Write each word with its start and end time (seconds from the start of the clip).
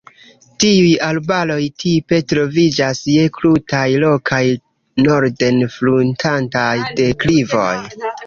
Tiuj 0.61 0.93
arbaroj 1.07 1.57
tipe 1.83 2.19
troviĝas 2.33 3.01
je 3.17 3.27
krutaj, 3.37 3.83
rokaj 4.05 4.41
norden-fruntantaj 5.09 6.73
deklivoj. 7.01 7.71